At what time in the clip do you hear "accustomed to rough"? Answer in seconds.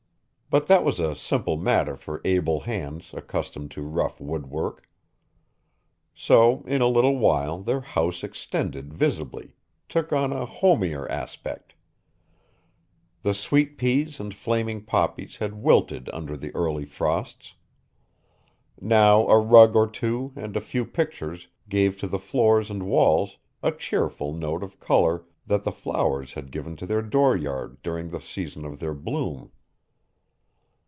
3.13-4.19